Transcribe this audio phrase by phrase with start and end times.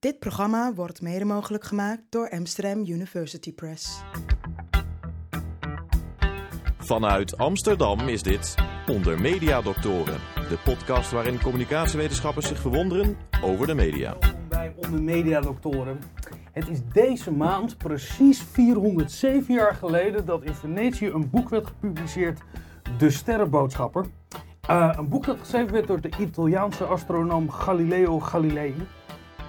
[0.00, 4.02] Dit programma wordt mede mogelijk gemaakt door Amsterdam University Press.
[6.78, 8.54] Vanuit Amsterdam is dit
[8.86, 14.16] Onder Media Doctoren, de podcast waarin communicatiewetenschappers zich verwonderen over de media.
[14.20, 15.98] Welkom bij Onder Media Doctoren.
[16.52, 22.40] Het is deze maand precies 407 jaar geleden dat in Venetië een boek werd gepubliceerd,
[22.98, 24.06] De Sterrenboodschapper.
[24.70, 28.74] Uh, een boek dat geschreven werd door de Italiaanse astronoom Galileo Galilei.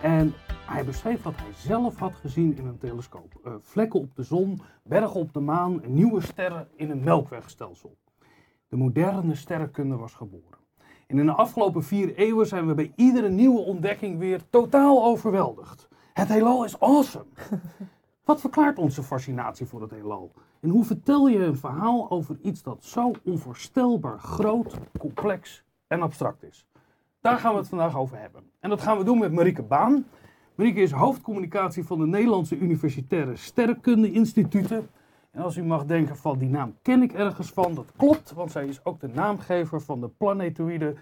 [0.02, 0.34] En
[0.66, 3.40] hij beschreef wat hij zelf had gezien in een telescoop.
[3.46, 7.98] Uh, vlekken op de zon, bergen op de maan en nieuwe sterren in het melkwegstelsel.
[8.68, 10.58] De moderne sterrenkunde was geboren.
[11.08, 15.88] En in de afgelopen vier eeuwen zijn we bij iedere nieuwe ontdekking weer totaal overweldigd.
[16.14, 17.26] Het heelal is awesome.
[18.26, 20.32] Wat verklaart onze fascinatie voor het heelal?
[20.60, 26.44] En hoe vertel je een verhaal over iets dat zo onvoorstelbaar groot, complex en abstract
[26.44, 26.68] is?
[27.22, 28.52] Daar gaan we het vandaag over hebben.
[28.60, 30.06] En dat gaan we doen met Marieke Baan.
[30.56, 34.90] Marieke is hoofdcommunicatie van de Nederlandse Universitaire Sterrenkunde Instituten.
[35.32, 38.52] En als u mag denken van die naam ken ik ergens van, dat klopt, want
[38.52, 41.00] zij is ook de naamgever van de planetoïde 12.631.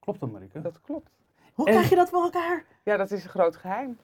[0.00, 0.60] Klopt dat, Marieke?
[0.60, 1.10] Dat klopt.
[1.54, 2.64] Hoe En- krijg je dat voor elkaar?
[2.82, 3.98] Ja, dat is een groot geheim.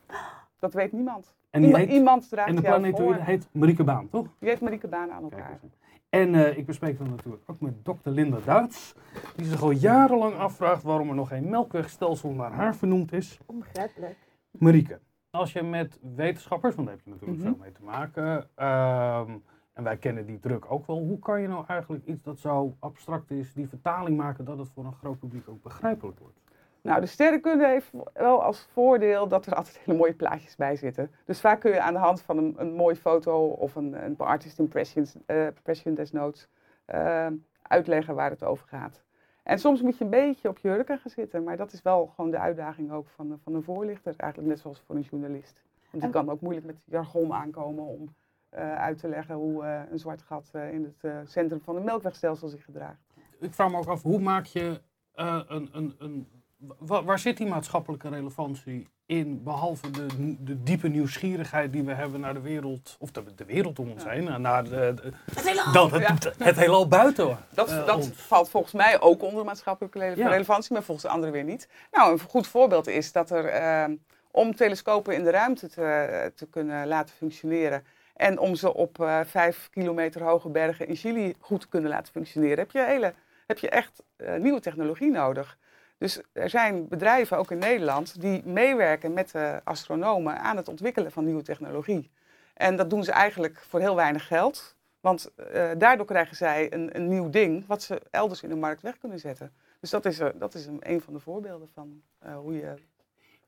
[0.58, 1.34] Dat weet niemand.
[1.50, 4.26] En, die Iemand, heet, iemand draagt en de planetoïde heet Marieke Baan, toch?
[4.38, 5.58] Die heeft Marieke Baan aan Kijk elkaar.
[5.62, 5.72] eens.
[6.12, 8.94] En eh, ik bespreek dan natuurlijk ook met dokter Linda Duits,
[9.36, 13.38] die zich al jarenlang afvraagt waarom er nog geen melkwegstelsel naar haar vernoemd is.
[13.46, 14.16] Onbegrijpelijk.
[14.50, 17.48] Marieke, als je met wetenschappers, want daar heb je natuurlijk Mhm.
[17.48, 19.30] veel mee te maken, ehm,
[19.72, 22.76] en wij kennen die druk ook wel, hoe kan je nou eigenlijk iets dat zo
[22.78, 26.40] abstract is, die vertaling maken dat het voor een groot publiek ook begrijpelijk wordt?
[26.82, 31.10] Nou, de sterrenkunde heeft wel als voordeel dat er altijd hele mooie plaatjes bij zitten.
[31.24, 34.16] Dus vaak kun je aan de hand van een, een mooie foto of een, een
[34.18, 36.48] artist impressions, eh, impression desnoods
[36.84, 37.26] eh,
[37.62, 39.02] uitleggen waar het over gaat.
[39.42, 42.06] En soms moet je een beetje op je hurken gaan zitten, maar dat is wel
[42.06, 44.14] gewoon de uitdaging ook van, van een voorlichter.
[44.16, 45.62] Eigenlijk net zoals voor een journalist.
[45.90, 48.14] Want je En- kan ook moeilijk met jargon aankomen om
[48.48, 51.74] eh, uit te leggen hoe eh, een zwart gat eh, in het eh, centrum van
[51.74, 53.00] het melkwegstelsel zich gedraagt.
[53.40, 54.80] Ik vraag me ook af, hoe maak je
[55.12, 56.28] eh, een, een, een
[56.78, 60.06] waar zit die maatschappelijke relevantie in, behalve de,
[60.44, 64.02] de diepe nieuwsgierigheid die we hebben naar de wereld, of de, de wereld om ons
[64.04, 64.10] Ja.
[64.10, 65.72] heen, naar de, de- Het heelal!
[65.72, 65.90] dat,
[66.38, 70.28] het, heelal buiten Dat, eh, dat valt volgens mij ook onder maatschappelijke Ja.
[70.28, 71.68] relevantie, maar volgens de anderen weer niet.
[71.92, 73.84] Nou, een goed voorbeeld is dat er, eh,
[74.30, 77.84] om telescopen in de ruimte te, te kunnen laten functioneren
[78.16, 82.12] en om ze op eh, vijf kilometer hoge bergen in Chili goed te kunnen laten
[82.12, 83.14] functioneren, heb je, hele,
[83.46, 85.58] heb je echt eh, nieuwe technologie nodig.
[86.02, 91.12] Dus er zijn bedrijven, ook in Nederland, die meewerken met de astronomen aan het ontwikkelen
[91.12, 92.10] van nieuwe technologie.
[92.54, 94.76] En dat doen ze eigenlijk voor heel weinig geld.
[95.00, 98.82] Want eh, daardoor krijgen zij een, een nieuw ding wat ze elders in de markt
[98.82, 99.52] weg kunnen zetten.
[99.80, 102.74] Dus dat is, eh, dat is een, een van de voorbeelden van eh, hoe je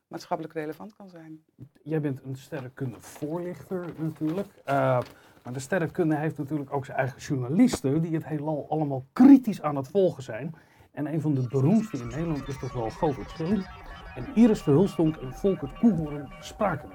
[0.07, 1.43] maatschappelijk relevant kan zijn.
[1.83, 4.47] Jij bent een sterrenkunde voorlichter natuurlijk.
[5.43, 9.75] Maar de sterrenkunde heeft natuurlijk ook zijn eigen journalisten die het heelal allemaal kritisch aan
[9.75, 10.55] het volgen zijn.
[10.95, 13.67] En een van de beroemdste in Nederland is toch wel Govert Schilling.
[14.15, 16.89] En Iris Verhulstonk en Volkert Koehoorn spraken.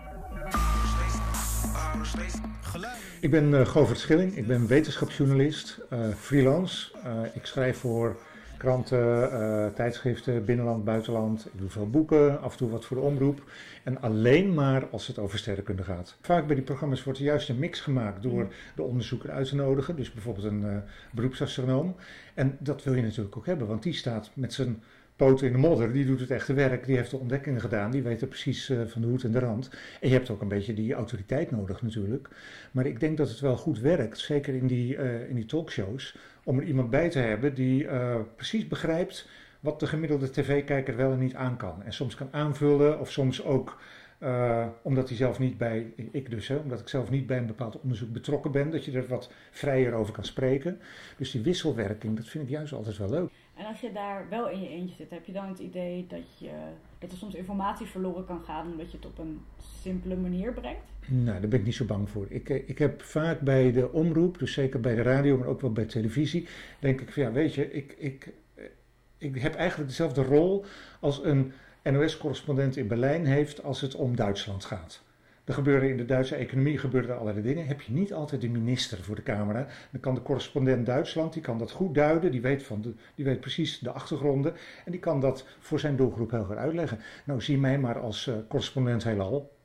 [3.20, 6.98] Ik ben eh Govert Schilling, ik ben wetenschapsjournalist, eh, freelance.
[7.04, 8.16] Eh, ik schrijf voor
[8.60, 11.46] kranten, eh, tijdschriften, binnenland, buitenland.
[11.52, 13.42] Ik doe veel boeken, af en toe wat voor de omroep.
[13.84, 16.16] En alleen maar als het over sterrenkunde gaat.
[16.20, 19.54] Vaak bij die programma's wordt er juist een mix gemaakt door de onderzoeker uit te
[19.54, 19.96] nodigen.
[19.96, 20.76] Dus bijvoorbeeld een eh,
[21.12, 21.94] beroepsastronoom.
[22.34, 24.82] En dat wil je natuurlijk ook hebben, want die staat met zijn
[25.20, 25.92] in de modder.
[25.92, 27.90] Die doet het echte werk, die heeft de ontdekkingen gedaan.
[27.90, 29.70] Die weet er precies eh, van de hoed en de rand.
[30.00, 32.28] En je hebt ook een beetje die autoriteit nodig natuurlijk.
[32.70, 36.16] Maar ik denk dat het wel goed werkt, zeker in die, eh, in die talkshows,
[36.44, 39.28] om er iemand bij te hebben die eh, precies begrijpt
[39.60, 41.82] wat de gemiddelde tv-kijker wel en niet aan kan.
[41.82, 43.78] En soms kan aanvullen of soms ook
[44.82, 47.80] omdat hij zelf niet bij, ik dus, hè, omdat ik zelf niet bij een bepaald
[47.80, 50.78] onderzoek betrokken ben, dat je er wat vrijer over kan spreken.
[51.16, 53.30] Dus die wisselwerking, dat vind ik juist altijd wel leuk.
[53.54, 56.38] En als je daar wel in je eentje zit, heb je dan het idee dat,
[56.38, 56.50] je,
[56.98, 59.40] dat er soms informatie verloren kan gaan omdat je het op een
[59.82, 60.90] simpele manier brengt?
[61.06, 62.26] Nou, daar ben ik niet zo bang voor.
[62.28, 65.60] Ik, eh, ik heb vaak bij de omroep, dus zeker bij de radio, maar ook
[65.60, 66.48] wel bij televisie,
[66.78, 68.64] denk ik van ja, weet je, ik, ik, eh,
[69.18, 70.64] ik heb eigenlijk dezelfde rol
[71.00, 75.02] als een NOS-correspondent in Berlijn heeft als het om Duitsland gaat.
[75.50, 77.66] Er gebeuren in de Duitse economie gebeuren er allerlei dingen.
[77.66, 79.66] Heb je niet altijd de minister voor de camera.
[79.90, 82.30] Dan kan de correspondent Duitsland, die kan dat goed duiden.
[82.30, 84.54] Die weet, van de, die weet precies de achtergronden.
[84.84, 86.98] En die kan dat voor zijn doelgroep heel goed uitleggen.
[87.24, 89.56] Nou, zie mij maar als eh, correspondent heelal.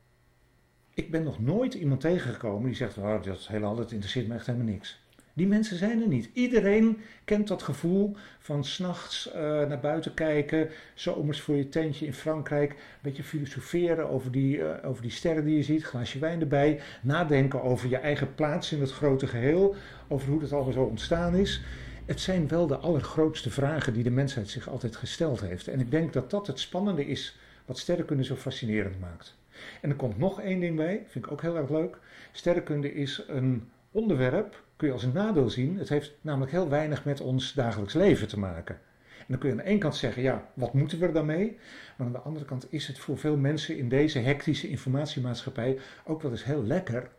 [0.94, 4.46] Ik ben nog nooit iemand tegengekomen die zegt, oh, dat heelal, dat interesseert me echt
[4.46, 5.05] helemaal niks.
[5.36, 6.30] Die mensen zijn er niet.
[6.32, 12.14] Iedereen kent dat gevoel van s'nachts uh, naar buiten kijken, zomers voor je tentje in
[12.14, 16.40] Frankrijk, een beetje filosoferen over die, uh, over die sterren die je ziet, glaasje wijn
[16.40, 19.74] erbij, nadenken over je eigen plaats in het grote geheel,
[20.08, 21.62] over hoe dat allemaal zo ontstaan is.
[22.04, 25.68] Het zijn wel de allergrootste vragen die de mensheid zich altijd gesteld heeft.
[25.68, 29.36] En ik denk dat dat het spannende is wat sterrenkunde zo fascinerend maakt.
[29.80, 31.98] En er komt nog één ding bij, vind ik ook heel erg leuk.
[32.32, 35.78] Sterrenkunde is een onderwerp, kun je als een nadeel zien.
[35.78, 38.74] Het heeft namelijk heel weinig met ons dagelijks leven te maken.
[39.18, 41.56] En dan kun je aan de ene kant zeggen, ja, wat moeten we daarmee?
[41.96, 46.22] Maar aan de andere kant is het voor veel mensen in deze hectische informatiemaatschappij ook
[46.22, 47.10] wel eens heel lekker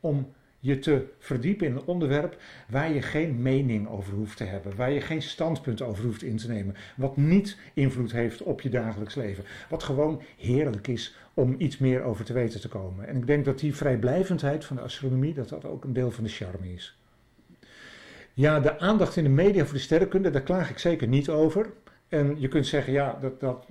[0.00, 4.76] om je te verdiepen in een onderwerp waar je geen mening over hoeft te hebben,
[4.76, 8.68] waar je geen standpunt over hoeft in te nemen, wat niet invloed heeft op je
[8.68, 13.06] dagelijks leven, wat gewoon heerlijk is om iets meer over te weten te komen.
[13.06, 16.24] En ik denk dat die vrijblijvendheid van de astronomie, dat dat ook een deel van
[16.24, 17.01] de charme is.
[18.34, 21.72] Ja, de aandacht in de media voor de sterrenkunde, daar klaag ik zeker niet over.
[22.08, 23.66] En je kunt zeggen, ja, dat dat,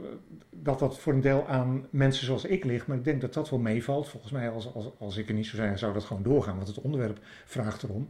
[0.49, 3.49] dat dat voor een deel aan mensen zoals ik ligt, maar ik denk dat dat
[3.49, 4.07] wel meevalt.
[4.07, 6.67] Volgens mij, als, als, als ik er niet zou zijn, zou dat gewoon doorgaan, want
[6.67, 8.09] het onderwerp vraagt erom.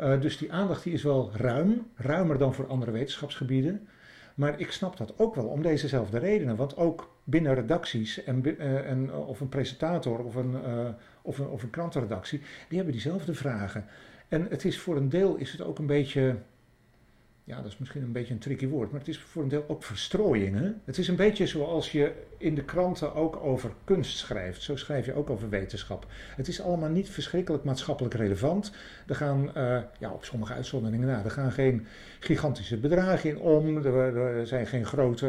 [0.00, 3.88] Uh, dus die aandacht die is wel ruim, ruimer dan voor andere wetenschapsgebieden.
[4.34, 6.56] Maar ik snap dat ook wel om dezezelfde redenen.
[6.56, 10.88] Want ook binnen redacties, en, uh, en, of een presentator of een, uh,
[11.22, 13.84] of, een, of een krantenredactie, die hebben diezelfde vragen.
[14.28, 16.36] En het is voor een deel is het ook een beetje
[17.48, 19.64] ja, dat is misschien een beetje een tricky woord, maar het is voor een deel
[19.68, 20.58] ook verstrooiing.
[20.58, 20.70] Hè?
[20.84, 24.62] Het is een beetje zoals je in de kranten ook over kunst schrijft.
[24.62, 26.06] Zo schrijf je ook over wetenschap.
[26.36, 28.72] Het is allemaal niet verschrikkelijk maatschappelijk relevant.
[29.06, 29.50] Er gaan,
[29.98, 31.86] ja, op sommige uitzonderingen na, er gaan geen
[32.20, 33.76] gigantische bedragen in om.
[33.76, 35.26] Er, zijn geen grote,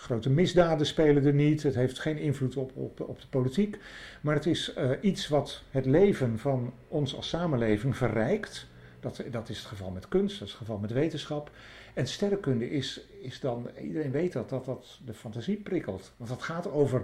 [0.00, 1.62] grote misdaden spelen er niet.
[1.62, 3.78] Het heeft geen invloed op, op, op de politiek.
[4.20, 8.66] Maar het is uh, iets wat het leven van ons als samenleving verrijkt
[9.00, 11.50] dat, dat is het geval met kunst, dat is het geval met wetenschap.
[11.94, 16.12] En sterrenkunde is, is dan, iedereen weet dat, dat dat de fantasie prikkelt.
[16.16, 17.02] Want het gaat over,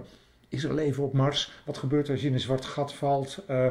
[0.49, 1.51] is er leven op Mars?
[1.65, 3.43] Wat gebeurt als je in een zwart gat valt?
[3.49, 3.67] Uh,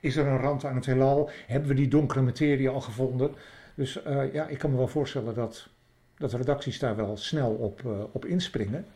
[0.00, 1.30] is er een rand aan het heelal?
[1.46, 3.34] Hebben we die donkere materie al gevonden?
[3.74, 5.68] Dus uh, ja, ik kan me wel voorstellen dat,
[6.18, 8.86] dat redacties daar wel snel op, uh, op inspringen.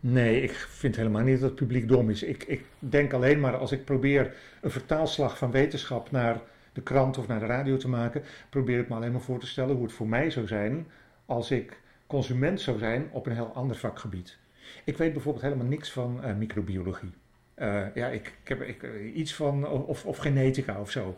[0.00, 2.22] Nee, ik vind helemaal niet dat het publiek dom is.
[2.22, 6.40] Ik, ik denk alleen maar als ik probeer een vertaalslag van wetenschap naar
[6.72, 9.46] de krant of naar de radio te maken, probeer ik me alleen maar voor te
[9.46, 10.86] stellen hoe het voor mij zou zijn
[11.26, 14.38] als ik consument zou zijn op een heel ander vakgebied.
[14.84, 17.12] Ik weet bijvoorbeeld helemaal niks van uh, microbiologie.
[17.56, 18.76] Uh, ja, ik, ik heb
[19.14, 21.16] iets van, of, of genetica of zo.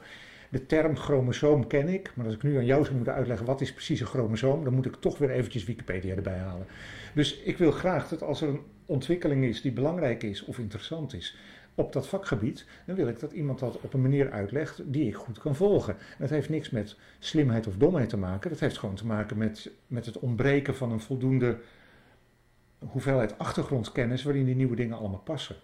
[0.51, 3.61] De term chromosoom ken ik, maar als ik nu aan jou zou moeten uitleggen wat
[3.61, 6.67] is precies een chromosoom, dan moet ik toch weer eventjes Wikipedia erbij halen.
[7.15, 11.15] Dus ik wil graag dat als er een ontwikkeling is die belangrijk is of interessant
[11.15, 11.37] is,
[11.75, 15.15] op dat vakgebied, dan wil ik dat iemand dat op een manier uitlegt die ik
[15.15, 15.97] goed kan volgen.
[16.19, 18.51] dat heeft niks met slimheid of domheid te maken.
[18.51, 21.59] Dat heeft gewoon te maken met, met het ontbreken van een voldoende
[22.79, 25.57] hoeveelheid achtergrondkennis waarin die nieuwe dingen allemaal passen.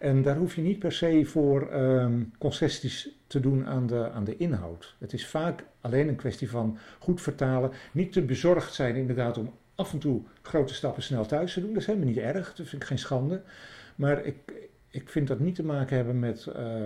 [0.00, 4.24] En daar hoef je niet per se voor um, concessies te doen aan de, aan
[4.24, 4.96] de inhoud.
[4.98, 9.52] Het is vaak alleen een kwestie van goed vertalen, niet te bezorgd zijn inderdaad om
[9.74, 11.68] af en toe grote stappen snel thuis te doen.
[11.68, 13.42] Dat is helemaal niet erg, dat vind ik geen schande.
[13.94, 14.36] Maar ik,
[14.90, 16.82] ik vind dat niet te maken hebben met, uh,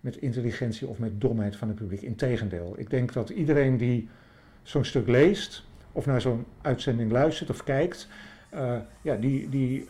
[0.00, 2.02] met intelligentie of met domheid van het publiek.
[2.02, 4.08] Integendeel, ik denk dat iedereen die
[4.62, 8.08] zo'n stuk leest, of naar zo'n uitzending luistert of kijkt,
[8.54, 9.88] uh, ja, die, die,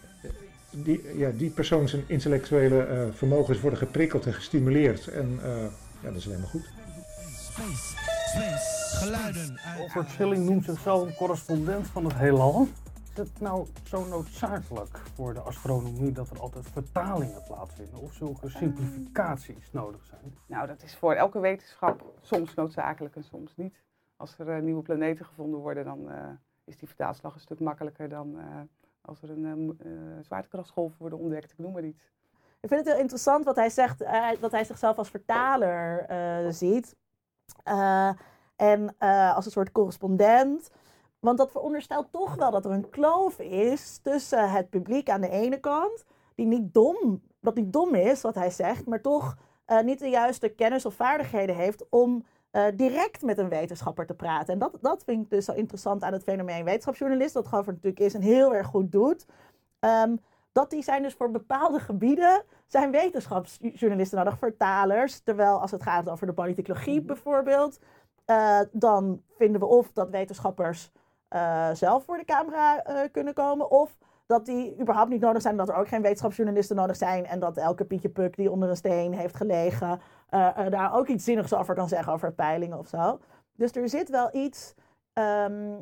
[0.82, 5.08] die, ja, die persoon zijn intellectuele uh, vermogens worden geprikkeld en gestimuleerd.
[5.08, 5.38] En
[6.02, 6.72] ja, dat is alleen maar goed.
[7.36, 7.96] Space,
[8.28, 9.60] space, geluiden.
[9.78, 12.68] Robert Schilling noemt zichzelf een correspondent van het heelal.
[13.12, 18.48] Is het nou zo noodzakelijk voor de astronomie dat er altijd vertalingen plaatsvinden of zulke
[18.48, 20.34] simplificaties nodig zijn?
[20.46, 23.82] Nou, dat is voor elke wetenschap soms noodzakelijk en soms niet.
[24.16, 26.16] Als er uh, nieuwe planeten gevonden worden, dan uh,
[26.64, 28.44] is die vertaalslag een stuk makkelijker dan uh,
[29.04, 29.78] als er een
[30.22, 32.12] zwaartekrachtsgolf worden ontdekt, ik noem maar iets.
[32.60, 33.98] Ik vind het heel interessant wat hij zegt,
[34.40, 36.06] dat hij zichzelf als vertaler
[36.52, 36.96] ziet.
[38.56, 38.96] en
[39.34, 40.70] als een soort correspondent.
[41.24, 45.28] Want dat veronderstelt toch wel dat er een kloof is tussen het publiek aan de
[45.28, 49.80] ene kant, die niet dom, dat niet dom is wat hij zegt, maar toch uh,
[49.80, 52.24] niet de juiste kennis of vaardigheden heeft om
[52.56, 54.52] uh, direct met een wetenschapper te praten.
[54.52, 58.00] En dat, dat vind ik dus zo interessant aan het fenomeen wetenschapsjournalist, dat Govert natuurlijk
[58.00, 59.26] is en heel erg goed doet.
[59.80, 60.20] Um,
[60.52, 65.20] dat die zijn dus voor bepaalde gebieden zijn wetenschapsjournalisten nodig, vertalers.
[65.20, 67.78] Terwijl als het gaat over de politicologie bijvoorbeeld,
[68.26, 70.90] uh, dan vinden we of dat wetenschappers
[71.30, 72.82] uh, zelf voor de camera
[73.12, 73.70] kunnen komen.
[73.70, 73.96] Of
[74.26, 75.56] dat die überhaupt niet nodig zijn.
[75.56, 77.26] Dat er ook geen wetenschapsjournalisten nodig zijn.
[77.26, 81.24] En dat elke Pietje Puk die onder een steen heeft gelegen, eh, daar ook iets
[81.24, 83.20] zinnigs over kan zeggen over peilingen of zo.
[83.52, 84.74] Dus er zit wel iets
[85.12, 85.80] ehm,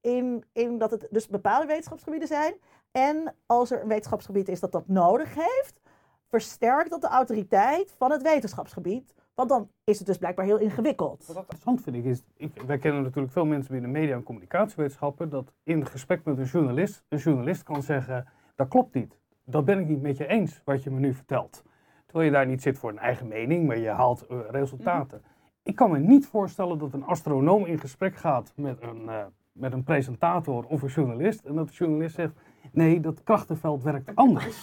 [0.00, 2.54] in, in dat het dus bepaalde wetenschapsgebieden zijn.
[2.90, 5.80] En als er een wetenschapsgebied is dat dat nodig heeft,
[6.28, 9.14] versterkt dat de autoriteit van het wetenschapsgebied.
[9.34, 11.26] Want dan is het dus blijkbaar heel ingewikkeld.
[11.26, 15.28] Wat interessant vind ik is, ik, wij kennen natuurlijk veel mensen binnen media en communicatiewetenschappen,
[15.28, 19.18] dat in gesprek met een journalist, een journalist kan zeggen, dat klopt niet.
[19.44, 21.62] Dat ben ik niet met je eens, wat je me nu vertelt.
[22.06, 25.22] Terwijl je daar niet zit voor een eigen mening, maar je haalt uh, resultaten.
[25.62, 29.72] Ik kan me niet voorstellen dat een astronoom in gesprek gaat met een, uh, met
[29.72, 31.44] een presentator of een journalist.
[31.44, 32.32] En dat de journalist zegt,
[32.72, 34.62] nee, dat krachtenveld werkt anders.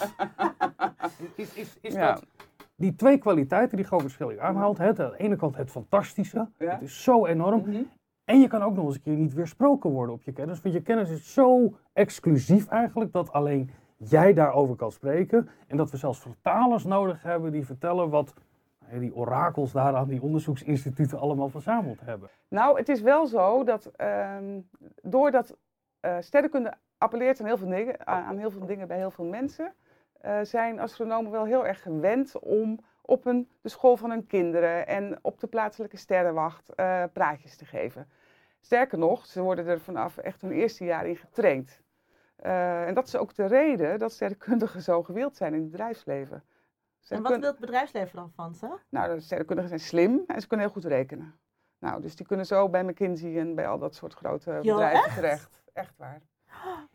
[1.34, 2.12] is is, is Ja.
[2.12, 2.26] dat
[2.82, 4.78] die twee kwaliteiten die Govert Schilling aanhaalt.
[4.78, 6.48] Hè, aan de ene kant het fantastische.
[6.58, 6.70] Ja.
[6.70, 7.60] Het is zo enorm.
[7.60, 7.82] Mhm.
[8.24, 10.60] En je kan ook nog eens een keer niet weersproken worden op je kennis.
[10.60, 15.48] Want je kennis is zo exclusief eigenlijk dat alleen jij daarover kan spreken.
[15.66, 18.34] En dat we zelfs vertalers nodig hebben die vertellen wat
[18.88, 22.28] eh, die orakels daar aan die onderzoeksinstituten allemaal verzameld hebben.
[22.48, 24.60] Nou, het is wel zo dat ehm,
[25.02, 25.56] doordat
[26.00, 29.72] eh, sterrenkunde appelleert aan heel, veel dingen, aan heel veel dingen bij heel veel mensen,
[30.22, 34.86] eh, zijn astronomen wel heel erg gewend om op een, de school van hun kinderen
[34.86, 38.08] en op de plaatselijke sterrenwacht eh, praatjes te geven.
[38.60, 41.80] Sterker nog, ze worden er vanaf echt hun eerste jaar in getraind.
[42.36, 46.44] Eh, en dat is ook de reden dat sterrenkundigen zo gewild zijn in het bedrijfsleven.
[47.08, 48.78] En wat wil het bedrijfsleven dan van ze?
[48.88, 51.34] nou, de sterrenkundigen zijn slim en ze kunnen heel goed rekenen.
[51.78, 55.04] Nou, dus die kunnen zo bij McKinsey en bij al dat soort grote Jo, bedrijven
[55.04, 55.14] echt?
[55.14, 55.62] terecht.
[55.72, 56.20] Echt waar.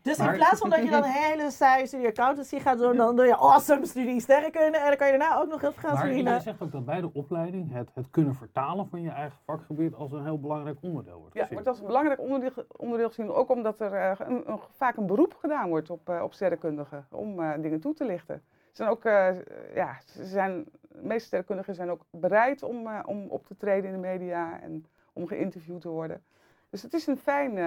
[0.02, 2.96] Dus Maar- in plaats van dat je dan een hele saaie studie accountancy gaat doen,
[2.96, 5.82] dan doe je awesome studie sterrenkunde en dan kan je daarna ook nog heel veel
[5.82, 6.34] gaan Maar verdienen.
[6.34, 9.94] je zegt ook dat bij de opleiding het, het kunnen vertalen van je eigen vakgebied
[9.94, 11.54] als een heel belangrijk onderdeel wordt Ja, gezien.
[11.54, 13.30] wordt als een belangrijk onderdeel, onderdeel gezien.
[13.30, 17.06] Ook omdat er eh, een, een- vaak een beroep gedaan wordt op, eh, op sterrenkundigen
[17.10, 18.42] om eh, dingen toe te lichten.
[18.68, 19.28] Ze zijn ook, eh,
[19.74, 23.84] ja, ze zijn, de meeste sterrenkundigen zijn ook bereid om, eh, om op te treden
[23.90, 26.22] in de media en om geïnterviewd te worden.
[26.70, 27.60] Dus het is een fijne,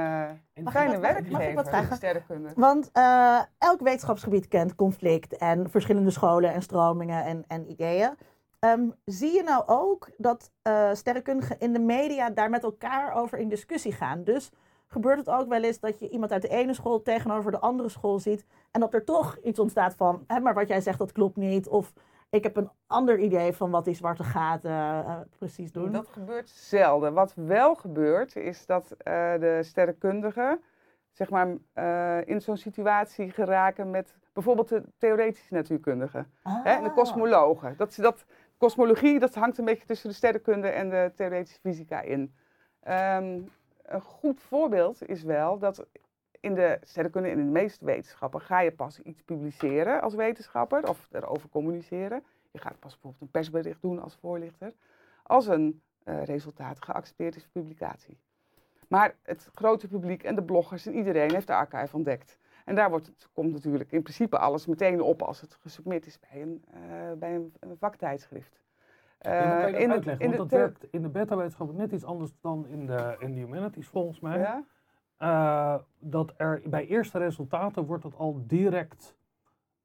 [0.54, 1.02] En- Mag ik fijne mag
[1.70, 2.52] werkgever, sterrenkunde.
[2.56, 8.14] Want eh, elk wetenschapsgebied kent conflict en verschillende scholen en stromingen en, en ideeën.
[8.60, 13.38] Ehm, zie je nou ook dat eh, sterrenkundigen in de media daar met elkaar over
[13.38, 14.24] in discussie gaan?
[14.24, 14.52] Dus
[14.88, 17.90] gebeurt het ook wel eens dat je iemand uit de ene school tegenover de andere
[17.90, 21.12] school ziet en dat er toch iets ontstaat van, hè, maar wat jij zegt dat
[21.12, 21.94] klopt niet, of
[22.32, 25.92] ik heb een ander idee van wat die zwarte gaten eh, precies doen.
[25.92, 27.14] Dat gebeurt zelden.
[27.14, 30.62] Wat wel gebeurt, is dat eh, de sterrenkundigen
[31.12, 31.48] zeg maar,
[32.26, 36.96] in zo'n situatie geraken met bijvoorbeeld de theoretische natuurkundigen hè, en de Ah.
[36.96, 37.74] kosmologen.
[37.78, 38.26] Dat, dat,
[38.58, 42.34] kosmologie dat hangt een beetje tussen de sterrenkunde en de theoretische fysica in.
[42.80, 43.40] Ehm,
[43.84, 45.86] een goed voorbeeld is wel dat
[46.42, 51.08] in de sterrenkunde in de meeste wetenschappen ga je pas iets publiceren als wetenschapper of
[51.12, 52.24] erover communiceren.
[52.52, 54.74] Je gaat pas bijvoorbeeld een persbericht doen als voorlichter
[55.24, 58.18] als een eh, resultaat geaccepteerd is voor publicatie.
[58.88, 62.38] Maar het grote publiek en de bloggers en iedereen heeft de archive ontdekt.
[62.66, 66.20] En daar wordt het, komt natuurlijk in principe alles meteen op als het gesubmit is
[66.20, 68.60] bij een, eh, bij een, een vaktijdschrift.
[69.18, 69.32] Eh,
[69.62, 72.68] dat in de- in want dat de werkt in de beta-wetenschap net iets anders dan
[72.68, 74.38] in de, in de humanities volgens mij.
[74.40, 74.64] Ja?
[75.22, 79.16] Eh, dat er bij eerste resultaten wordt het al direct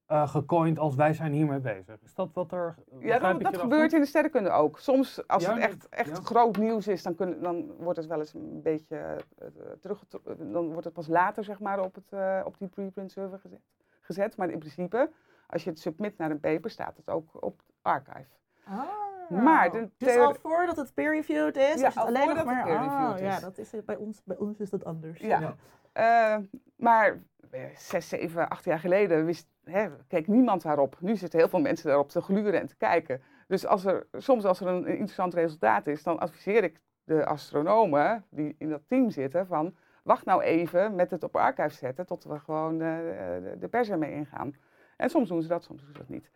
[0.06, 2.02] eh gecoind als wij zijn hiermee bezig.
[2.02, 2.74] Is dat wat er...
[2.98, 3.92] Ja, dat, dat gebeurt goed?
[3.92, 4.78] in de sterrenkunde ook.
[4.78, 6.22] Soms, als Ja, het echt, echt ja.
[6.22, 9.48] groot nieuws is, dan, kun, dan wordt het wel eens een beetje uh,
[9.80, 10.04] terug.
[10.38, 13.60] Dan wordt het pas later, zeg maar, op, het, uh, op die preprint server gezet,
[14.00, 14.36] gezet.
[14.36, 15.10] Maar in principe,
[15.46, 18.28] als je het submit naar een paper, staat het ook op het archive.
[18.64, 19.06] Ah.
[19.28, 22.64] Maar de dus al voordat het peer-reviewed is, Ja, is het al alleen nog maar...
[22.64, 25.20] peer-reviewed oh, ja, dat is, bij, ons, bij ons is dat anders.
[25.20, 25.56] Ja.
[25.94, 26.36] Uh,
[26.76, 30.96] maar eh, zes, zeven, acht jaar geleden wist, hè, keek niemand daarop.
[31.00, 33.22] Nu zitten heel veel mensen daarop te gluren en te kijken.
[33.46, 37.26] Dus als er, soms als er een, een interessant resultaat is, dan adviseer ik de
[37.26, 39.76] astronomen die in dat team zitten van...
[40.02, 43.90] wacht nou even met het op archive zetten tot we gewoon uh, de, de pers
[43.90, 44.54] ermee ingaan.
[44.96, 46.30] En soms doen ze dat, soms doen ze dat niet.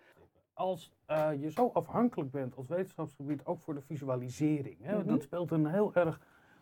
[0.61, 5.09] Als uh, je zo afhankelijk bent als wetenschapsgebied, ook voor de visualisering, hè, Mm -hmm.
[5.09, 6.21] dat speelt een heel erg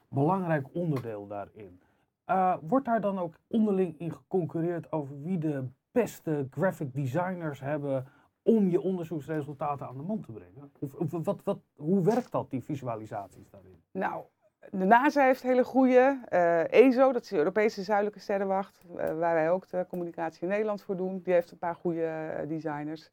[0.08, 1.80] belangrijk onderdeel daarin.
[2.26, 8.06] Uh, wordt daar dan ook onderling in geconcurreerd over wie de beste graphic designers hebben
[8.42, 10.72] om je onderzoeksresultaten aan de man te brengen?
[10.78, 13.82] Of, of wat, wat, hoe werkt dat, die visualisaties daarin?
[13.90, 14.24] Nou,
[14.70, 16.20] de NASA heeft hele goede.
[16.32, 20.48] Uh, ESO, dat is de Europese Zuidelijke Sterrenwacht, uh, waar wij ook de communicatie in
[20.48, 23.10] Nederland voor doen, die heeft een paar goede uh, designers.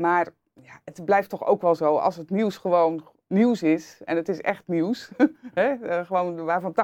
[0.00, 0.28] Maar
[0.62, 4.28] ja, het blijft toch ook wel zo, als het nieuws gewoon nieuws is, en het
[4.28, 5.10] is echt nieuws,
[5.54, 6.74] hè, uh, gewoon waarvan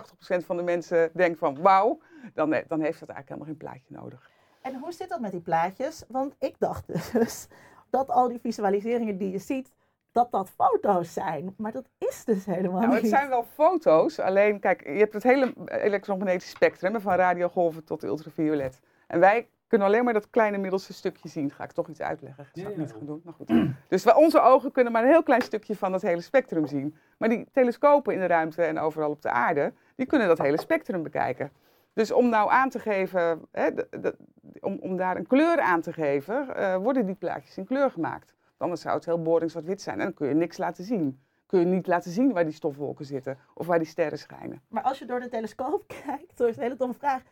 [0.43, 1.99] 80% van de mensen denkt van wauw,
[2.35, 4.31] dan, dan heeft dat eigenlijk helemaal geen plaatje nodig.
[4.61, 6.05] En hoe zit dat met die plaatjes?
[6.09, 7.47] Want ik dacht dus
[7.91, 9.73] dat al die visualiseringen die je ziet,
[10.13, 11.55] dat dat foto's zijn.
[11.57, 13.01] Maar dat is dus helemaal Nou, niet.
[13.01, 18.05] het zijn wel foto's, alleen kijk, je hebt het hele elektromagnetisch spectrum, van radiogolven tot
[18.05, 18.81] ultraviolet.
[19.07, 21.51] En wij kunnen alleen maar dat kleine middelste stukje zien.
[21.51, 22.45] Ga ik toch iets uitleggen?
[22.53, 23.21] Dat zou ik niet gaan doen.
[23.25, 23.53] Maar goed.
[23.89, 26.97] Dus onze ogen kunnen maar een heel klein stukje van dat hele spectrum zien.
[27.19, 30.59] Maar die telescopen in de ruimte en overal op de aarde, die kunnen dat hele
[30.61, 31.51] spectrum bekijken.
[31.93, 34.17] Dus om nou aan te geven, hè, de- de-
[34.61, 38.35] om, om daar een kleur aan te geven, eh, worden die plaatjes in kleur gemaakt.
[38.43, 41.21] Want Anders zou het heel boring zwart-wit zijn en dan kun je niks laten zien.
[41.47, 44.63] Kun je niet laten zien waar die stofwolken zitten of waar die sterren schijnen.
[44.69, 47.23] Maar als je door de telescoop kijkt, dat is een hele domme vraag.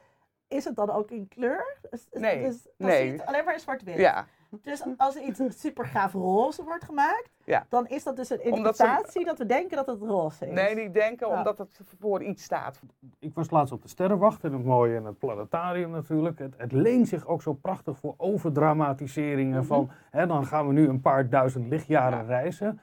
[0.48, 1.76] Is het dan ook in kleur?
[1.90, 2.96] Dus, Nee, Dus, dan nee.
[2.96, 3.96] zie je het alleen maar in zwart-wit.
[3.96, 4.26] Ja,
[4.62, 7.66] Dus als er iets super gaaf roze wordt gemaakt, Ja.
[7.68, 10.52] dan is dat dus een ze- interpretatie dat we denken dat het roze is.
[10.54, 11.36] nee, die denken Ja.
[11.38, 12.80] omdat het voor iets staat.
[13.18, 16.38] Ik was laatst op de Sterrenwacht en het mooie en het planetarium natuurlijk.
[16.38, 19.90] Het, het leent zich ook zo prachtig voor overdramatiseringen van...
[20.10, 22.24] Hè, dan gaan we nu een paar duizend lichtjaren Ja.
[22.24, 22.80] reizen.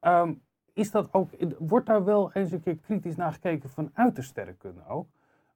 [0.00, 0.32] Ehm,
[0.72, 1.28] is dat ook,
[1.58, 5.06] wordt daar wel eens een keer kritisch naar gekeken vanuit de sterrenkunde ook?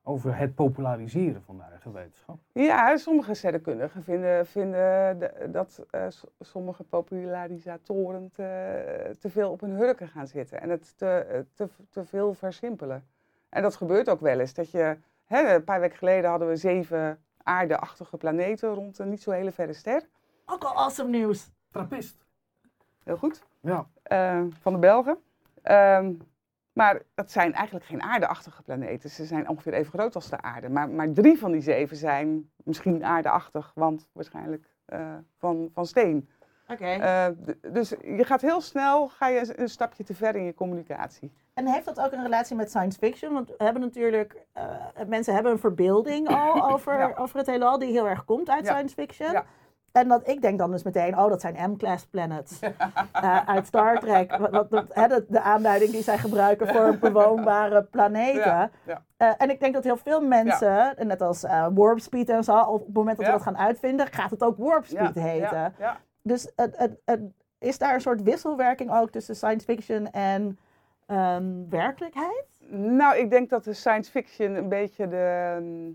[0.08, 2.38] Over het populariseren van de eigen wetenschap?
[2.52, 6.06] Ja, sommige sterrenkundigen vinden, vinden de- dat eh,
[6.40, 11.68] sommige popularisatoren te, te veel op hun hurken gaan zitten en het te, eh, te,
[11.90, 13.06] te veel versimpelen.
[13.48, 14.54] En dat gebeurt ook wel eens.
[14.54, 19.22] Dat je, hè, een paar weken geleden hadden we zeven aardeachtige planeten rond een niet
[19.22, 20.08] zo hele verre ster.
[20.46, 21.50] Ook al awesome nieuws.
[21.70, 22.24] Trappist.
[23.04, 23.42] Heel goed.
[23.60, 23.86] Ja.
[24.02, 25.18] eh, van de Belgen.
[25.62, 26.12] Ehm,
[26.76, 29.10] maar dat zijn eigenlijk geen aardeachtige planeten.
[29.10, 30.68] Ze zijn ongeveer even groot als de aarde.
[30.68, 36.28] Maar, maar drie van die zeven zijn misschien aardeachtig, want waarschijnlijk eh, van, van steen.
[36.68, 36.84] Oké.
[36.86, 37.26] Eh,
[37.72, 41.32] dus je gaat heel snel ga je een stapje te ver in je communicatie.
[41.54, 43.32] En heeft dat ook een relatie met science fiction?
[43.32, 44.64] Want we hebben natuurlijk, eh,
[45.06, 47.12] mensen hebben een verbeelding al over, Ja.
[47.16, 48.72] over het heelal, die heel erg komt uit Ja.
[48.72, 49.30] science fiction.
[49.32, 49.44] Ja.
[49.96, 52.58] En dat ik denk dan dus meteen, oh, dat zijn M-class planets
[53.12, 54.36] eh, uit Star Trek.
[54.36, 58.40] Wat, wat, wat- hè, de, de aanduiding die zij gebruiken voor bewoonbare planeten.
[58.40, 59.02] Ja, ja.
[59.16, 62.58] Eh, en ik denk dat heel veel mensen, net als eh, warp speed en zo,
[62.58, 65.74] op het moment dat we dat gaan uitvinden, gaat het ook warp speed heten.
[66.22, 66.52] Dus
[67.58, 70.58] is daar een soort wisselwerking ook tussen science fiction en
[71.06, 72.46] ehm, werkelijkheid?
[72.70, 75.92] Nou, ik denk dat de science fiction een beetje de,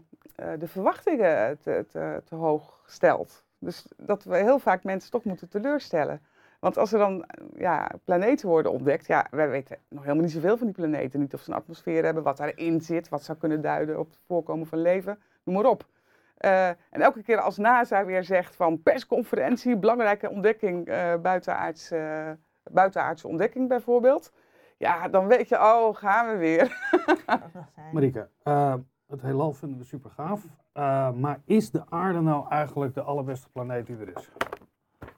[0.60, 3.44] de verwachtingen te, te, te hoog stelt.
[3.62, 6.22] Dus dat we heel vaak mensen toch moeten teleurstellen.
[6.60, 10.58] Want als er dan ja, planeten worden ontdekt, ja, wij weten nog helemaal niet zoveel
[10.58, 11.20] van die planeten.
[11.20, 14.20] Niet of ze een atmosfeer hebben, wat daarin zit, wat zou kunnen duiden op het
[14.28, 15.86] voorkomen van leven, noem maar op.
[16.38, 22.32] Eh, en elke keer als NASA weer zegt van persconferentie, belangrijke ontdekking, eh buitenaards, eh,
[22.64, 24.32] buitenaardse ontdekking bijvoorbeeld.
[24.78, 26.78] Ja, dan weet je, oh, gaan we weer.
[27.94, 28.74] Marieke, eh,
[29.12, 30.46] het heelal vinden we super gaaf.
[30.72, 34.30] Eh, maar is de aarde nou eigenlijk de allerbeste planeet die er is?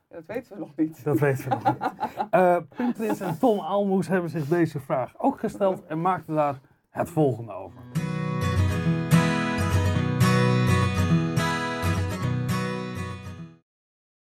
[0.08, 1.04] Dat weten we nog niet.
[1.04, 1.92] Dat weten we nog niet.
[2.30, 7.10] Eh, Prins en Tom Almoes hebben zich deze vraag ook gesteld en maakten daar het
[7.10, 7.82] volgende over.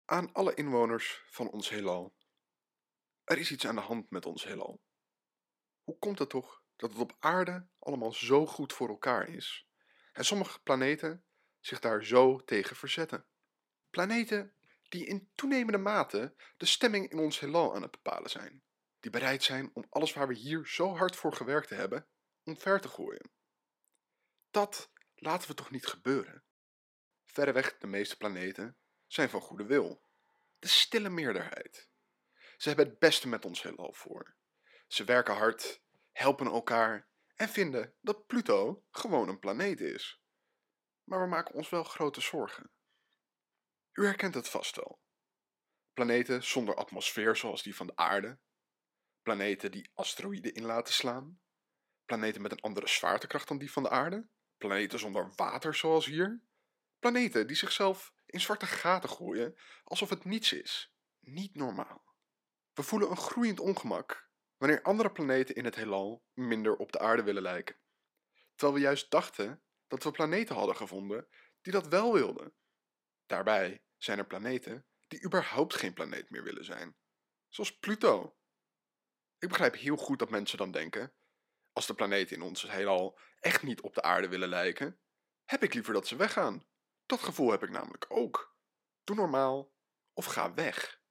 [0.05, 2.13] Aan alle inwoners van ons heelal.
[3.23, 4.79] Er is iets aan de hand met ons heelal.
[5.83, 9.67] Hoe komt het toch dat het op aarde allemaal zo goed voor elkaar is
[10.11, 11.25] en sommige planeten
[11.59, 13.25] zich daar zo tegen verzetten?
[13.89, 14.55] Planeten
[14.89, 18.63] die in toenemende mate de stemming in ons heelal aan het bepalen zijn,
[18.99, 22.07] die bereid zijn om alles waar we hier zo hard voor gewerkt hebben,
[22.43, 23.31] omver te gooien.
[24.51, 26.43] Dat laten we toch niet gebeuren?
[27.25, 30.03] Verreweg de meeste planeten zijn van goede wil.
[30.59, 31.89] De stille meerderheid.
[32.57, 34.35] Ze hebben het beste met ons heelal voor.
[34.87, 35.80] Ze werken hard,
[36.11, 40.21] helpen elkaar en vinden dat Pluto gewoon een planeet is.
[41.03, 42.71] Maar we maken ons wel grote zorgen.
[43.91, 45.01] U herkent het vast wel.
[45.93, 48.39] Planeten zonder atmosfeer zoals die van de aarde.
[49.21, 51.41] Planeten die asteroïden in laten slaan.
[52.05, 54.27] Planeten met een andere zwaartekracht dan die van de aarde.
[54.57, 56.41] Planeten zonder water zoals hier.
[56.99, 60.93] Planeten die zichzelf in zwarte gaten gooien alsof het niets is.
[61.19, 62.15] Niet normaal.
[62.73, 64.30] We voelen een groeiend ongemak
[64.61, 67.75] wanneer andere planeten in het heelal minder op de aarde willen lijken.
[68.55, 71.27] Terwijl we juist dachten dat we planeten hadden gevonden
[71.61, 72.53] die dat wel wilden.
[73.25, 76.95] Daarbij zijn er planeten die überhaupt geen planeet meer willen zijn,
[77.49, 78.37] zoals Pluto.
[79.39, 81.13] Ik begrijp heel goed dat mensen dan denken:
[81.73, 84.99] als de planeten in ons heelal echt niet op de aarde willen lijken,
[85.45, 86.65] heb ik liever dat ze weggaan.
[87.05, 88.55] Dat gevoel heb ik namelijk ook.
[89.03, 89.73] Doe normaal
[90.13, 91.01] of ga weg.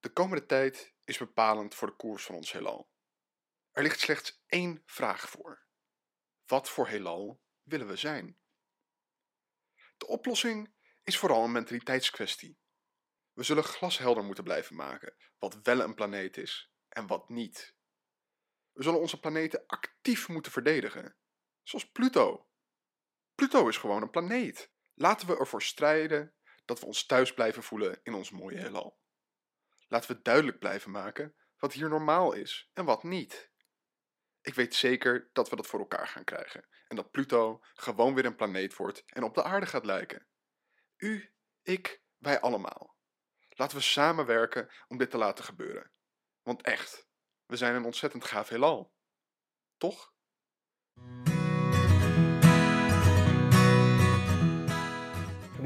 [0.00, 2.90] De komende tijd is bepalend voor de koers van ons heelal.
[3.70, 5.66] Er ligt slechts één vraag voor.
[6.46, 8.38] Wat voor heelal willen we zijn?
[9.96, 12.58] De oplossing is vooral een mentaliteitskwestie.
[13.32, 17.74] We zullen glashelder moeten blijven maken wat wel een planeet is en wat niet.
[18.72, 21.16] We zullen onze planeten actief moeten verdedigen,
[21.62, 22.48] zoals Pluto.
[23.34, 24.72] Pluto is gewoon een planeet.
[24.94, 29.02] Laten we ervoor strijden dat we ons thuis blijven voelen in ons mooie heelal.
[29.94, 33.52] Laten we duidelijk blijven maken wat hier normaal is en wat niet.
[34.40, 38.24] Ik weet zeker dat we dat voor elkaar gaan krijgen en dat Pluto gewoon weer
[38.24, 40.26] een planeet wordt en op de aarde gaat lijken.
[40.96, 42.96] U, ik, wij allemaal.
[43.48, 45.90] Laten we samenwerken om dit te laten gebeuren.
[46.42, 47.08] Want echt,
[47.46, 48.94] we zijn een ontzettend gaaf heelal.
[49.76, 50.12] Toch?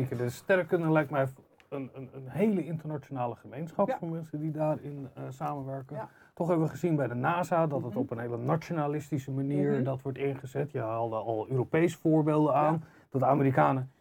[0.09, 1.27] De sterrenkunde lijkt mij
[1.69, 3.99] een, een, een hele internationale gemeenschap Ja.
[3.99, 5.97] voor mensen die daarin eh, samenwerken.
[5.97, 6.09] Ja.
[6.35, 7.99] Toch hebben we gezien bij de NASA dat het Mhm.
[7.99, 9.83] op een hele nationalistische manier Mhm.
[9.85, 10.71] dat wordt ingezet.
[10.71, 12.85] Je haalde al Europees voorbeelden aan.
[13.11, 13.93] Dat de Amerikanen.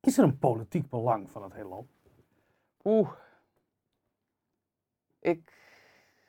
[0.00, 1.86] Is er een politiek belang van het heelal?
[2.84, 3.08] Oeh.
[5.20, 5.52] Ik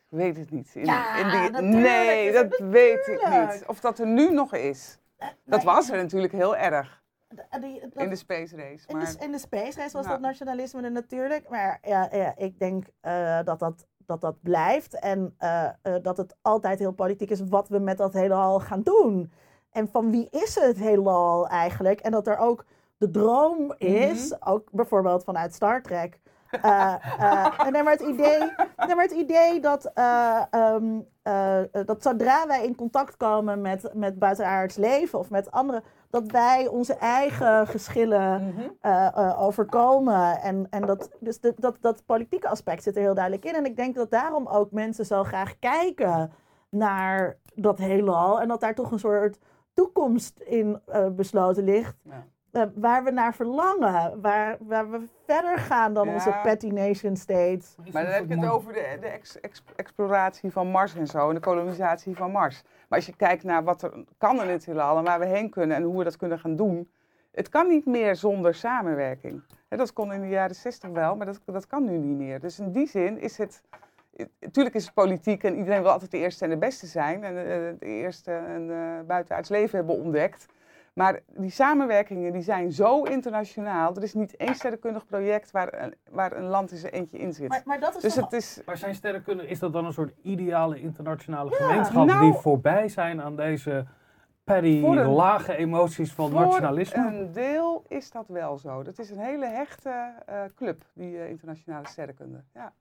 [0.09, 0.75] weet het niet.
[0.75, 3.63] In, Ja, in die, nee, dat weet ik niet.
[3.67, 4.99] Of dat er nu nog is.
[5.43, 7.00] Dat was er natuurlijk heel erg
[7.35, 8.87] dat- in de space race.
[8.87, 10.11] In Maar de, in de space race was Ja.
[10.11, 11.49] dat nationalisme er natuurlijk.
[11.49, 14.99] Maar ja, ja, ik denk eh, dat, dat, dat dat blijft.
[14.99, 18.81] En eh, eh, dat het altijd heel politiek is wat we met dat heelal gaan
[18.81, 19.31] doen.
[19.71, 21.99] En van wie is het heelal eigenlijk?
[21.99, 22.65] En dat er ook
[22.97, 26.19] de droom is, ook bijvoorbeeld vanuit Star Trek.
[26.51, 28.39] Eh, en dan maar het idee,
[28.85, 33.61] nee, maar het idee dat, eh, ehm, eh, eh, dat zodra wij in contact komen
[33.61, 39.31] met, met buitenaards leven of met anderen, dat wij onze eigen geschillen Mhm.
[39.37, 40.41] overkomen.
[40.41, 43.53] En, en dat, dus de, dat, dat politieke aspect zit er heel duidelijk in.
[43.55, 46.31] En ik denk dat daarom ook mensen zo graag kijken
[46.69, 48.41] naar dat heelal.
[48.41, 49.39] En dat daar toch een soort
[49.73, 50.81] toekomst in
[51.15, 51.95] besloten ligt.
[52.03, 52.25] Ja.
[52.51, 54.21] Eh, waar we naar verlangen.
[54.21, 56.13] Waar, waar we verder gaan dan Ja.
[56.13, 57.75] onze petty nation states.
[57.91, 61.27] Maar dan heb je het over de, de ex- ex- exploratie van Mars en zo,
[61.29, 62.61] en de kolonisatie van Mars.
[62.89, 65.49] Maar als je kijkt naar wat er kan in het heelal en waar we heen
[65.49, 66.89] kunnen en hoe we dat kunnen gaan doen,
[67.31, 69.41] het kan niet meer zonder samenwerking.
[69.67, 72.39] Hè, dat kon in de jaren 60 wel, maar dat, dat kan nu niet meer.
[72.39, 73.61] Dus in die zin is het,
[74.39, 77.37] natuurlijk is het politiek en iedereen wil altijd de eerste en de beste zijn en
[77.37, 77.43] eh,
[77.79, 80.45] de eerste en uh, buitenaards leven hebben ontdekt.
[80.93, 83.95] Maar die samenwerkingen die zijn zo internationaal.
[83.95, 87.49] Er is niet één sterrenkundig project waar, een- waar een land eens eentje in zit.
[87.49, 88.61] Maar, maar dat is Dus toch- het is.
[88.65, 92.87] Maar zijn sterrenkunde, is dat dan een soort ideale internationale Ja, gemeenschap nou- die voorbij
[92.89, 93.85] zijn aan deze
[94.45, 97.07] een- lage emoties van Voor nationalisme?
[97.07, 98.83] een deel is dat wel zo.
[98.83, 102.43] Dat is een hele hechte eh, club, die eh, internationale sterrenkunde.
[102.53, 102.73] Ja.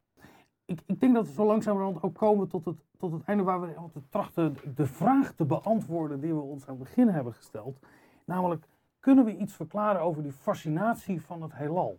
[0.65, 3.61] ik, ik denk dat we zo langzamerhand ook komen tot het, tot het einde waar
[3.61, 3.69] we
[4.11, 7.79] trachten de vraag te beantwoorden die we ons aan het begin hebben gesteld.
[8.31, 8.67] Namelijk,
[9.01, 11.99] kunnen we iets verklaren over die fascinatie van het heelal?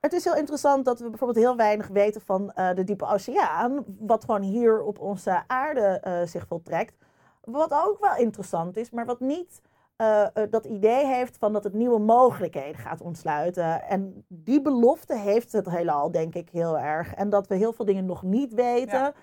[0.00, 3.84] Het is heel interessant dat we bijvoorbeeld heel weinig weten van eh, de diepe oceaan,
[3.98, 6.94] wat gewoon hier op onze aarde eh, zich voltrekt.
[7.40, 9.60] Wat ook wel interessant is, maar wat niet
[9.96, 13.82] eh, dat idee heeft van dat het nieuwe mogelijkheden gaat ontsluiten.
[13.82, 17.14] En die belofte heeft het heelal, denk ik, heel erg.
[17.14, 19.14] En dat we heel veel dingen nog niet weten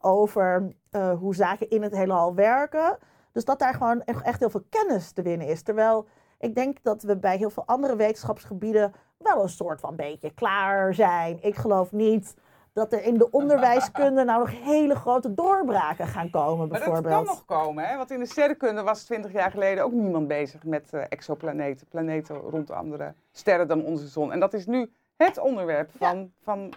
[0.00, 0.74] over
[1.18, 2.98] hoe zaken in het heelal werken.
[3.32, 5.62] Dus dat daar gewoon echt, heel veel kennis te winnen is.
[5.62, 6.06] Terwijl
[6.38, 10.94] ik denk dat we bij heel veel andere wetenschapsgebieden wel een soort van beetje klaar
[10.94, 11.38] zijn.
[11.42, 12.34] Ik geloof niet
[12.72, 17.14] dat er in de onderwijskunde nou nog hele grote doorbraken gaan komen, Maar dat bijvoorbeeld.
[17.14, 17.96] kan nog komen, hè?
[17.96, 22.36] want in de sterrenkunde was 20 jaar geleden ook niemand bezig met eh, exoplaneten, planeten
[22.36, 24.32] rond andere sterren dan onze zon.
[24.32, 26.72] En dat is nu het onderwerp van, van,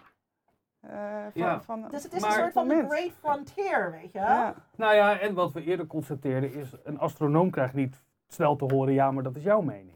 [0.90, 0.98] eh,
[1.32, 1.62] van, Ja.
[1.62, 2.92] van Dus het is Maar- een soort van moment.
[2.92, 4.28] great frontier, weet je wel?
[4.28, 4.54] Ja.
[4.76, 8.94] Nou ja, en wat we eerder constateerden is, een astronoom krijgt niet snel te horen,
[8.94, 9.92] ja, maar dat is jouw mening.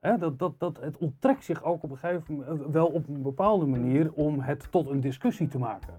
[0.00, 3.22] Hè, dat, dat, dat, het onttrekt zich ook op een gegeven moment, wel op een
[3.22, 5.94] bepaalde manier, om het tot een discussie te maken.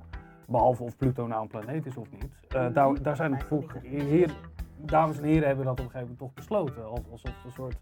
[0.48, 2.30] Behalve of Pluto nou een planeet is of niet.
[2.50, 4.32] Eh, daar, daar zijn voor, heer,
[4.78, 7.52] dames en heren hebben dat op een gegeven moment toch besloten, als- alsof het een
[7.52, 7.78] soort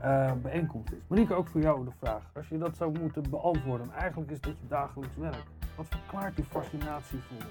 [0.00, 0.98] eh, bijeenkomst is.
[1.06, 2.30] Marieke, ook voor jou de vraag.
[2.34, 5.42] Als je dat zou moeten beantwoorden, en eigenlijk is dit je dagelijks werk.
[5.76, 7.46] Wat verklaart die fascinatie voor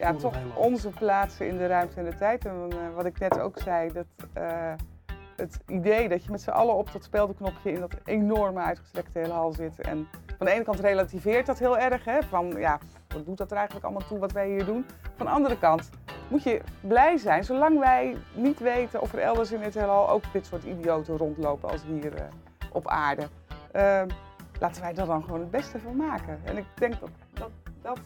[0.00, 2.44] ja, voor toch onze plaatsen in de ruimte en de tijd.
[2.44, 4.72] En eh, wat ik net ook zei, dat eh,
[5.36, 9.52] het idee dat je met z'n allen op dat speldenknopje in dat enorme uitgestrekte heelal
[9.52, 9.80] zit.
[9.80, 10.08] En
[10.40, 13.56] van de ene kant relativeert dat heel erg, hè, van ja, wat doet dat er
[13.56, 14.86] eigenlijk allemaal toe wat wij hier doen.
[15.16, 15.90] Van de andere kant
[16.28, 20.22] moet je blij zijn, zolang wij niet weten of er elders in het heelal ook
[20.32, 22.24] dit soort idioten rondlopen als hier eh,
[22.72, 23.28] op aarde.
[23.72, 24.02] Eh,
[24.60, 26.40] laten wij er dan gewoon het beste van maken.
[26.44, 27.50] En ik denk dat, dat,
[27.82, 28.00] dat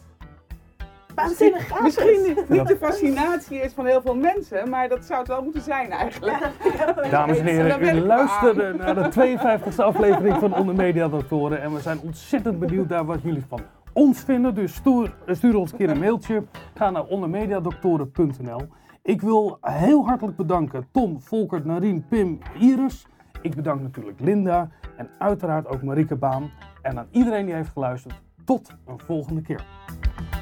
[1.15, 2.27] Waanzinnig gaaf Misschien is.
[2.27, 5.61] niet, niet de fascinatie is van heel veel mensen, maar dat zou het wel moeten
[5.61, 6.49] zijn eigenlijk.
[7.11, 9.37] Dames en heren, u we luisterde naar de
[9.71, 11.61] 52e aflevering van Onder Media Doctoren.
[11.61, 13.59] En we zijn ontzettend benieuwd naar wat jullie van
[13.93, 14.55] ons vinden.
[14.55, 16.43] Dus stuur, stuur ons een keer een mailtje.
[16.73, 18.67] Ga naar ondermediadoktoren.nl.
[19.01, 23.07] Ik wil heel hartelijk bedanken Tom, Volkert, Narien, Pim, Iris.
[23.41, 26.51] Ik bedank natuurlijk Linda en uiteraard ook Marike Baan.
[26.81, 29.65] En aan iedereen die heeft geluisterd, tot een volgende keer.